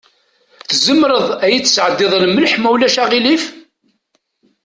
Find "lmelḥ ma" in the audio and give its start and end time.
2.23-2.69